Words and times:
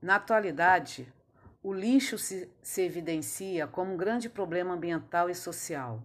Na 0.00 0.14
atualidade, 0.14 1.12
o 1.62 1.74
lixo 1.74 2.16
se, 2.16 2.50
se, 2.62 2.80
evidencia 2.80 3.66
como 3.66 3.92
um 3.92 3.96
grande 3.98 4.30
problema 4.30 4.72
ambiental 4.72 5.28
e 5.28 5.34
social. 5.34 6.02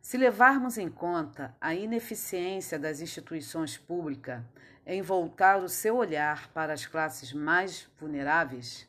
Se 0.00 0.16
levarmos 0.16 0.78
em 0.78 0.88
conta 0.88 1.54
a 1.60 1.74
ineficiência 1.74 2.78
das 2.78 3.02
instituições 3.02 3.76
públicas 3.76 4.42
em 4.86 5.02
voltar 5.02 5.58
o 5.58 5.68
seu 5.68 5.96
olhar 5.96 6.48
para 6.54 6.72
as 6.72 6.86
classes 6.86 7.34
mais 7.34 7.86
vulneráveis, 8.00 8.88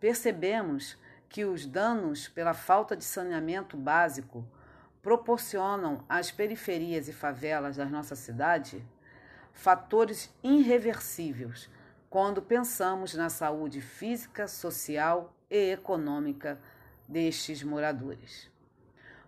percebemos 0.00 0.98
que 1.28 1.44
os 1.44 1.64
danos 1.64 2.26
pela 2.26 2.54
falta 2.54 2.96
de 2.96 3.04
saneamento 3.04 3.76
básico 3.76 4.44
proporcionam 5.00 6.04
às 6.08 6.32
periferias 6.32 7.06
e 7.06 7.12
favelas 7.12 7.76
da 7.76 7.84
nossa 7.84 8.16
cidade 8.16 8.84
fatores 9.52 10.32
irreversíveis 10.42 11.70
quando 12.10 12.40
pensamos 12.40 13.14
na 13.14 13.28
saúde 13.28 13.80
física, 13.80 14.48
social 14.48 15.34
e 15.50 15.72
econômica 15.72 16.58
destes 17.06 17.62
moradores. 17.62 18.50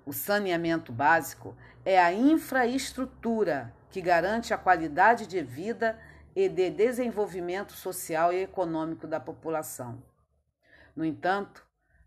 O 0.05 0.12
saneamento 0.12 0.93
básico 0.93 1.55
é 1.84 2.01
a 2.01 2.12
infraestrutura 2.12 3.75
que 3.91 4.01
garante 4.01 4.55
a 4.55 4.59
qualidade 4.59 5.27
de 5.27 5.43
vida 5.43 5.98
e 6.34 6.48
de 6.48 6.70
desenvolvimento 6.70 7.73
social 7.73 8.33
e 8.33 8.43
econômico 8.43 9.06
da 9.06 9.20
população. 9.20 10.03
No 10.97 11.05
entanto, 11.05 11.67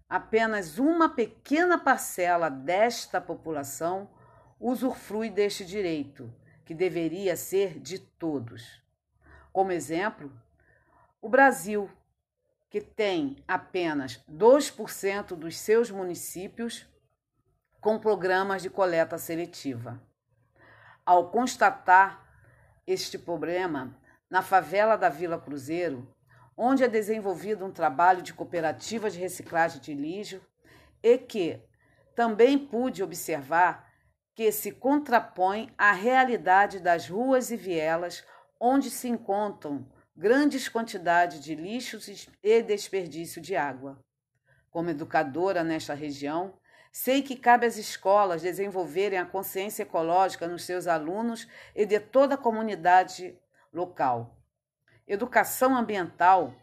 apenas 0.09 0.79
uma 0.79 1.09
pequena 1.09 1.77
parcela 1.77 2.49
desta 2.49 3.21
população 3.21 4.09
usufrui 4.59 5.29
deste 5.29 5.65
direito, 5.65 6.33
que 6.65 6.73
deveria 6.73 7.35
ser 7.35 7.79
de 7.79 7.99
todos. 7.99 8.81
Como 9.51 9.71
exemplo, 9.71 10.31
o 11.23 11.29
Brasil, 11.29 11.89
que 12.69 12.81
tem 12.81 13.37
apenas 13.47 14.19
2% 14.29 15.37
dos 15.37 15.57
seus 15.57 15.89
municípios 15.89 16.85
com 17.79 17.97
programas 17.97 18.61
de 18.61 18.69
coleta 18.69 19.17
seletiva. 19.17 20.01
Ao 21.05 21.29
constatar 21.31 22.27
este 22.85 23.17
problema, 23.17 23.97
na 24.29 24.41
favela 24.41 24.97
da 24.97 25.07
Vila 25.07 25.39
Cruzeiro, 25.39 26.13
onde 26.57 26.83
é 26.83 26.89
desenvolvido 26.89 27.65
um 27.65 27.71
trabalho 27.71 28.21
de 28.21 28.33
cooperativa 28.33 29.09
de 29.09 29.17
reciclagem 29.17 29.79
de 29.79 29.93
lixo 29.93 30.41
e 31.01 31.17
que 31.17 31.61
também 32.13 32.57
pude 32.57 33.01
observar 33.01 33.89
que 34.35 34.51
se 34.51 34.73
contrapõe 34.73 35.73
à 35.77 35.93
realidade 35.93 36.81
das 36.81 37.07
ruas 37.07 37.49
e 37.49 37.55
vielas 37.55 38.25
onde 38.59 38.89
se 38.89 39.07
encontram 39.07 39.87
grandes 40.15 40.69
quantidades 40.69 41.39
de 41.39 41.55
lixos 41.55 42.27
e 42.41 42.61
desperdício 42.61 43.41
de 43.41 43.55
água. 43.55 43.99
Como 44.69 44.89
educadora 44.89 45.63
nesta 45.63 45.93
região, 45.93 46.53
sei 46.91 47.23
que 47.23 47.35
cabe 47.35 47.65
às 47.65 47.77
escolas 47.77 48.41
desenvolverem 48.41 49.17
a 49.17 49.25
consciência 49.25 49.83
ecológica 49.83 50.47
nos 50.47 50.63
seus 50.63 50.87
alunos 50.87 51.47
e 51.75 51.85
de 51.85 51.99
toda 51.99 52.35
a 52.35 52.37
comunidade 52.37 53.37
local. 53.73 54.37
Educação 55.07 55.75
ambiental 55.75 56.53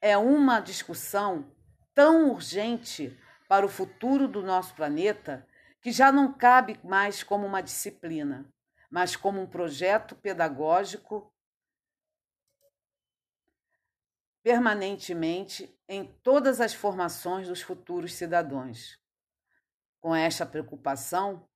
é 0.00 0.16
uma 0.16 0.60
discussão 0.60 1.52
tão 1.94 2.30
urgente 2.30 3.18
para 3.48 3.66
o 3.66 3.68
futuro 3.68 4.28
do 4.28 4.42
nosso 4.42 4.74
planeta 4.74 5.46
que 5.82 5.90
já 5.90 6.12
não 6.12 6.32
cabe 6.32 6.78
mais 6.84 7.22
como 7.22 7.46
uma 7.46 7.60
disciplina, 7.60 8.46
mas 8.90 9.16
como 9.16 9.40
um 9.40 9.46
projeto 9.46 10.14
pedagógico 10.14 11.32
permanentemente 14.42 15.74
em 15.88 16.04
todas 16.22 16.60
as 16.60 16.72
formações 16.72 17.48
dos 17.48 17.60
futuros 17.60 18.14
cidadãos. 18.14 18.98
Com 20.00 20.14
esta 20.14 20.46
preocupação 20.46 21.46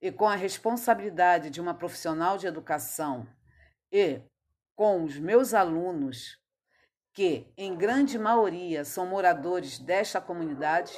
e 0.00 0.10
com 0.10 0.28
a 0.28 0.34
responsabilidade 0.34 1.50
de 1.50 1.60
uma 1.60 1.74
profissional 1.74 2.36
de 2.36 2.46
educação 2.46 3.26
e 3.92 4.20
com 4.74 5.04
os 5.04 5.18
meus 5.18 5.54
alunos, 5.54 6.38
que 7.12 7.52
em 7.56 7.76
grande 7.76 8.18
maioria 8.18 8.84
são 8.84 9.06
moradores 9.06 9.78
desta 9.78 10.20
comunidade, 10.20 10.92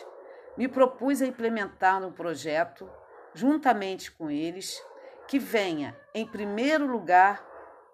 me 0.57 0.69
propus 0.69 1.21
a 1.21 1.27
implementar 1.27 2.03
um 2.03 2.13
projeto, 2.13 2.89
juntamente 3.35 4.11
com 4.13 4.31
eles, 4.31 4.81
que 5.27 5.39
venha, 5.39 5.99
em 6.15 6.27
primeiro 6.27 6.87
lugar, 6.87 7.45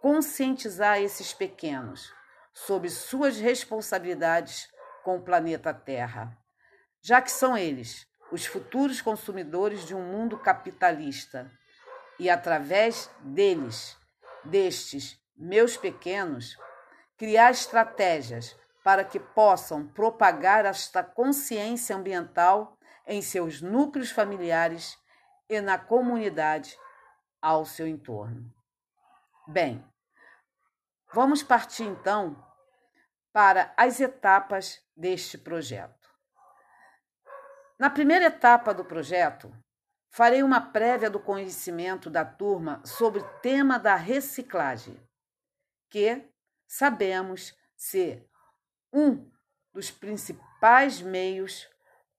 conscientizar 0.00 1.00
esses 1.00 1.32
pequenos 1.32 2.12
sobre 2.52 2.90
suas 2.90 3.38
responsabilidades 3.38 4.68
com 5.02 5.16
o 5.16 5.22
planeta 5.22 5.72
Terra, 5.72 6.36
já 7.02 7.22
que 7.22 7.30
são 7.30 7.56
eles 7.56 8.06
os 8.30 8.46
futuros 8.46 9.00
consumidores 9.00 9.86
de 9.86 9.94
um 9.94 10.02
mundo 10.02 10.38
capitalista 10.38 11.50
e 12.18 12.28
através 12.28 13.10
deles, 13.20 13.96
destes 14.44 15.18
meus 15.36 15.76
pequenos, 15.76 16.56
criar 17.16 17.50
estratégias 17.50 18.56
para 18.84 19.04
que 19.04 19.18
possam 19.18 19.86
propagar 19.86 20.64
esta 20.64 21.02
consciência 21.02 21.96
ambiental 21.96 22.76
em 23.06 23.20
seus 23.20 23.60
núcleos 23.60 24.10
familiares 24.10 24.98
e 25.48 25.60
na 25.60 25.78
comunidade 25.78 26.78
ao 27.42 27.64
seu 27.64 27.86
entorno. 27.86 28.52
Bem, 29.48 29.84
vamos 31.12 31.42
partir 31.42 31.84
então 31.84 32.36
para 33.32 33.72
as 33.76 34.00
etapas 34.00 34.82
deste 34.96 35.38
projeto. 35.38 36.08
Na 37.78 37.88
primeira 37.88 38.26
etapa 38.26 38.74
do 38.74 38.84
projeto, 38.84 39.52
farei 40.10 40.42
uma 40.42 40.60
prévia 40.60 41.08
do 41.08 41.20
conhecimento 41.20 42.10
da 42.10 42.24
turma 42.24 42.82
sobre 42.84 43.20
o 43.20 43.28
tema 43.40 43.78
da 43.78 43.94
reciclagem, 43.94 45.00
que 45.88 46.28
sabemos 46.66 47.56
ser 47.76 48.28
um 48.92 49.30
dos 49.72 49.90
principais 49.90 51.00
meios 51.00 51.68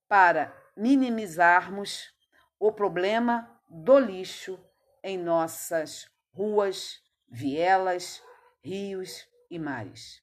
para 0.07 0.55
minimizarmos 0.75 2.11
o 2.59 2.71
problema 2.71 3.59
do 3.67 3.99
lixo 3.99 4.59
em 5.03 5.17
nossas 5.17 6.09
ruas, 6.33 7.01
vielas, 7.27 8.23
rios 8.63 9.27
e 9.49 9.57
mares. 9.57 10.21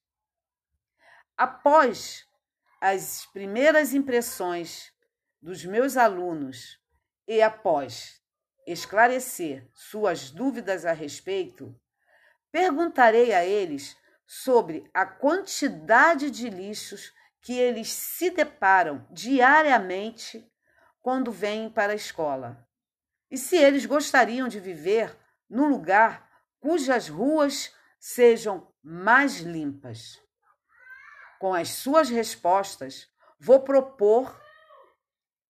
Após 1.37 2.27
as 2.81 3.27
primeiras 3.27 3.93
impressões 3.93 4.93
dos 5.41 5.65
meus 5.65 5.97
alunos 5.97 6.81
e 7.27 7.43
após 7.43 8.23
esclarecer 8.67 9.69
suas 9.73 10.31
dúvidas 10.31 10.85
a 10.85 10.93
respeito, 10.93 11.75
perguntarei 12.51 13.33
a 13.33 13.45
eles 13.45 13.97
sobre 14.27 14.89
a 14.93 15.07
quantidade 15.07 16.31
de 16.31 16.51
lixos 16.51 17.13
que 17.41 17.59
eles 17.59 17.89
se 17.89 18.31
deparam 18.31 19.07
diariamente 19.11 20.47
quando 21.01 21.33
vêm 21.33 21.71
para 21.71 21.93
a 21.93 21.97
escola. 21.97 22.67
E 23.31 23.39
se 23.39 23.57
eles 23.57 23.87
gostariam 23.87 24.49
de 24.49 24.61
viver 24.61 25.17
num 25.49 25.69
lugar 25.69 26.29
cujas 26.61 27.09
ruas 27.09 27.73
sejam 27.99 28.73
mais 28.83 29.39
limpas 29.39 30.21
com 31.39 31.55
as 31.55 31.71
suas 31.71 32.11
respostas, 32.11 33.09
vou 33.39 33.61
propor 33.61 34.41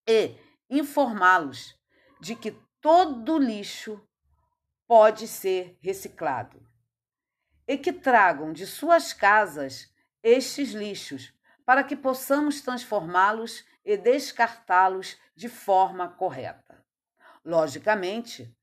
e 0.07 0.37
informá-los 0.69 1.75
de 2.21 2.35
que 2.35 2.53
todo 2.81 3.39
lixo 3.39 4.07
pode 4.87 5.27
ser 5.27 5.79
reciclado 5.81 6.67
e 7.67 7.77
que 7.77 7.93
tragam 7.93 8.53
de 8.53 8.67
suas 8.67 9.13
casas 9.13 9.93
estes 10.23 10.71
lixos 10.71 11.33
para 11.65 11.85
que 11.85 11.97
possamos 11.97 12.61
transformá-los 12.61 13.65
e 13.85 13.97
descartá-los 13.97 15.19
de 15.35 15.49
forma 15.49 16.09
correta. 16.09 16.85
Logicamente 17.45 18.55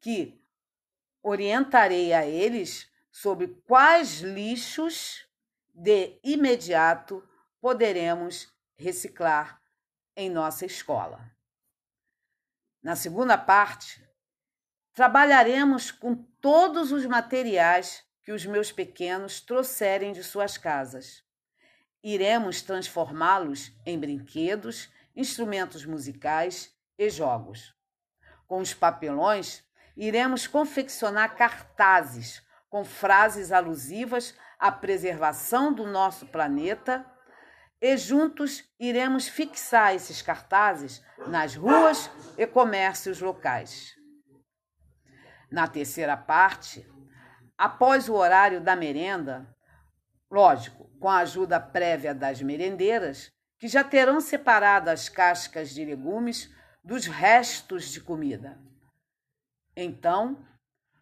que 0.00 0.42
orientarei 1.22 2.12
a 2.12 2.26
eles 2.26 2.90
sobre 3.14 3.46
quais 3.64 4.18
lixos 4.18 5.24
de 5.72 6.18
imediato 6.24 7.22
poderemos 7.60 8.52
reciclar 8.76 9.62
em 10.16 10.28
nossa 10.28 10.66
escola. 10.66 11.24
Na 12.82 12.96
segunda 12.96 13.38
parte, 13.38 14.04
trabalharemos 14.92 15.92
com 15.92 16.16
todos 16.40 16.90
os 16.90 17.06
materiais 17.06 18.04
que 18.24 18.32
os 18.32 18.44
meus 18.44 18.72
pequenos 18.72 19.40
trouxerem 19.40 20.12
de 20.12 20.24
suas 20.24 20.58
casas. 20.58 21.22
Iremos 22.02 22.62
transformá-los 22.62 23.70
em 23.86 23.96
brinquedos, 23.96 24.90
instrumentos 25.14 25.86
musicais 25.86 26.76
e 26.98 27.08
jogos. 27.08 27.72
Com 28.48 28.58
os 28.58 28.74
papelões, 28.74 29.62
iremos 29.96 30.48
confeccionar 30.48 31.36
cartazes 31.36 32.43
com 32.74 32.84
frases 32.84 33.52
alusivas 33.52 34.34
à 34.58 34.72
preservação 34.72 35.72
do 35.72 35.86
nosso 35.86 36.26
planeta, 36.26 37.06
e 37.80 37.96
juntos 37.96 38.64
iremos 38.80 39.28
fixar 39.28 39.94
esses 39.94 40.20
cartazes 40.20 41.00
nas 41.28 41.54
ruas 41.54 42.10
e 42.36 42.44
comércios 42.48 43.20
locais. 43.20 43.94
Na 45.52 45.68
terceira 45.68 46.16
parte, 46.16 46.84
após 47.56 48.08
o 48.08 48.14
horário 48.14 48.60
da 48.60 48.74
merenda, 48.74 49.48
lógico, 50.28 50.90
com 50.98 51.08
a 51.08 51.18
ajuda 51.18 51.60
prévia 51.60 52.12
das 52.12 52.42
merendeiras, 52.42 53.30
que 53.56 53.68
já 53.68 53.84
terão 53.84 54.20
separado 54.20 54.90
as 54.90 55.08
cascas 55.08 55.70
de 55.70 55.84
legumes 55.84 56.52
dos 56.82 57.06
restos 57.06 57.92
de 57.92 58.00
comida. 58.00 58.60
Então, 59.76 60.44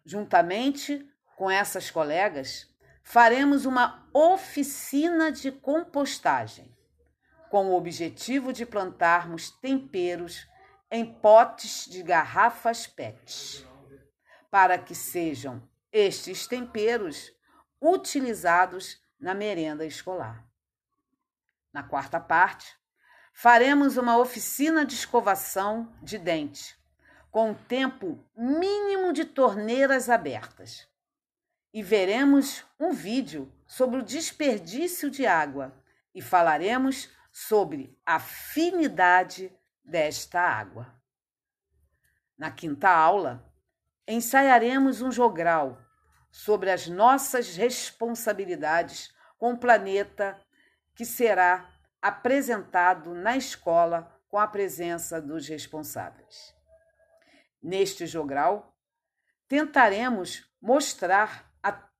juntamente 0.05 1.11
com 1.35 1.49
essas 1.49 1.89
colegas, 1.89 2.67
faremos 3.03 3.65
uma 3.65 4.07
oficina 4.13 5.31
de 5.31 5.51
compostagem, 5.51 6.75
com 7.49 7.67
o 7.67 7.75
objetivo 7.75 8.53
de 8.53 8.65
plantarmos 8.65 9.51
temperos 9.51 10.47
em 10.89 11.05
potes 11.05 11.85
de 11.85 12.01
garrafas 12.01 12.87
PET, 12.87 13.67
para 14.49 14.77
que 14.77 14.95
sejam 14.95 15.61
estes 15.91 16.47
temperos 16.47 17.31
utilizados 17.81 19.01
na 19.19 19.33
merenda 19.33 19.85
escolar. 19.85 20.47
Na 21.71 21.83
quarta 21.83 22.19
parte, 22.19 22.75
faremos 23.33 23.97
uma 23.97 24.17
oficina 24.17 24.85
de 24.85 24.93
escovação 24.93 25.91
de 26.01 26.17
dente, 26.17 26.77
com 27.31 27.53
tempo 27.53 28.23
mínimo 28.35 29.11
de 29.11 29.25
torneiras 29.25 30.09
abertas 30.09 30.87
e 31.73 31.81
veremos 31.81 32.63
um 32.79 32.91
vídeo 32.91 33.51
sobre 33.65 33.99
o 33.99 34.03
desperdício 34.03 35.09
de 35.09 35.25
água 35.25 35.73
e 36.13 36.21
falaremos 36.21 37.09
sobre 37.31 37.97
a 38.05 38.19
finidade 38.19 39.51
desta 39.83 40.39
água. 40.39 40.93
Na 42.37 42.51
quinta 42.51 42.89
aula, 42.89 43.51
ensaiaremos 44.07 45.01
um 45.01 45.11
jogral 45.11 45.81
sobre 46.29 46.69
as 46.69 46.87
nossas 46.87 47.55
responsabilidades 47.55 49.13
com 49.37 49.53
o 49.53 49.57
planeta 49.57 50.39
que 50.93 51.05
será 51.05 51.69
apresentado 52.01 53.13
na 53.15 53.35
escola 53.35 54.13
com 54.27 54.37
a 54.37 54.47
presença 54.47 55.21
dos 55.21 55.47
responsáveis. 55.47 56.53
Neste 57.61 58.05
jogral, 58.05 58.75
tentaremos 59.47 60.45
mostrar 60.61 61.52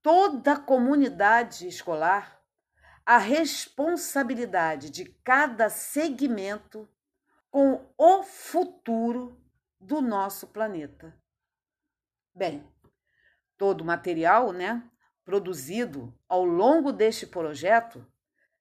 toda 0.04 0.54
a 0.54 0.60
comunidade 0.60 1.68
escolar 1.68 2.44
a 3.06 3.18
responsabilidade 3.18 4.90
de 4.90 5.06
cada 5.06 5.70
segmento 5.70 6.88
com 7.50 7.90
o 7.98 8.24
futuro 8.24 9.42
do 9.80 10.02
nosso 10.02 10.48
planeta. 10.48 11.14
Bem, 12.34 12.66
todo 13.58 13.82
o 13.82 13.86
material, 13.86 14.54
né, 14.54 14.90
produzido 15.26 16.18
ao 16.28 16.46
longo 16.46 16.92
deste 16.92 17.28
projeto 17.28 18.06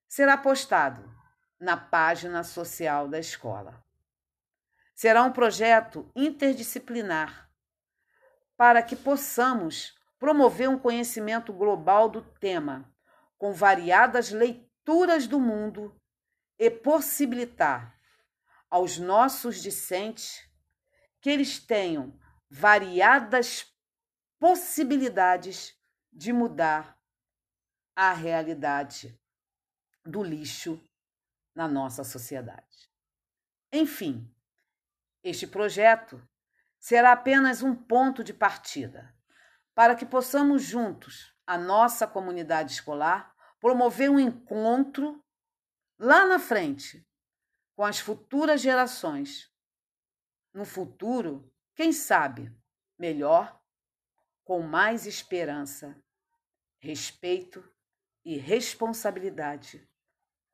será 0.09 0.37
postado 0.37 1.09
na 1.59 1.77
página 1.77 2.43
social 2.43 3.09
da 3.09 3.19
escola. 3.19 3.85
Será 4.95 5.23
um 5.23 5.33
projeto 5.33 6.11
interdisciplinar 6.15 7.49
para 8.57 8.83
que 8.83 8.95
possamos 8.95 9.97
promover 10.23 10.69
um 10.69 10.79
conhecimento 10.79 11.53
global 11.53 12.09
do 12.09 12.23
tema, 12.23 12.89
com 13.37 13.53
variadas 13.53 14.31
leituras 14.31 15.27
do 15.27 15.41
mundo 15.41 16.01
e 16.57 16.71
possibilitar 16.71 18.01
aos 18.71 18.99
nossos 18.99 19.61
discentes 19.61 20.49
que 21.21 21.29
eles 21.29 21.59
tenham 21.59 22.17
variadas 22.49 23.67
possibilidades 24.39 25.77
de 26.13 26.33
mudar 26.33 26.97
a 27.97 28.13
realidade 28.13 29.21
do 30.05 30.23
lixo 30.23 30.81
na 31.53 31.67
nossa 31.67 32.05
sociedade. 32.05 32.89
Enfim, 33.73 34.33
este 35.25 35.49
projeto 35.49 36.23
será 36.79 37.11
apenas 37.11 37.61
um 37.61 37.75
ponto 37.75 38.23
de 38.23 38.33
partida 38.33 39.13
para 39.75 39.95
que 39.95 40.05
possamos 40.05 40.63
juntos, 40.63 41.35
a 41.47 41.57
nossa 41.57 42.07
comunidade 42.07 42.73
escolar, 42.73 43.35
promover 43.61 44.11
um 44.11 44.21
encontro 44.21 45.25
lá 45.99 46.27
na 46.27 46.39
frente 46.39 47.07
com 47.75 47.85
as 47.85 47.99
futuras 47.99 48.61
gerações. 48.61 49.51
No 50.53 50.65
futuro, 50.65 51.51
quem 51.75 51.93
sabe, 51.93 52.55
melhor, 52.99 53.61
com 54.45 54.61
mais 54.61 55.07
esperança, 55.07 55.97
respeito 56.79 57.67
e 58.25 58.37
responsabilidade 58.37 59.89